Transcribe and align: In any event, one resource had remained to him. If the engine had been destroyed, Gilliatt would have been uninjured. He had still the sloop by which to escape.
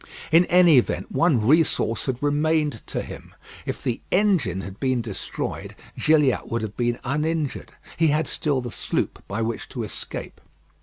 In 0.31 0.45
any 0.45 0.79
event, 0.79 1.11
one 1.11 1.45
resource 1.47 2.07
had 2.07 2.23
remained 2.23 2.81
to 2.87 3.03
him. 3.03 3.35
If 3.67 3.83
the 3.83 4.01
engine 4.11 4.61
had 4.61 4.79
been 4.79 4.99
destroyed, 4.99 5.75
Gilliatt 5.95 6.49
would 6.49 6.63
have 6.63 6.75
been 6.75 6.97
uninjured. 7.03 7.73
He 7.97 8.07
had 8.07 8.25
still 8.27 8.61
the 8.61 8.71
sloop 8.71 9.23
by 9.27 9.43
which 9.43 9.69
to 9.69 9.83
escape. 9.83 10.41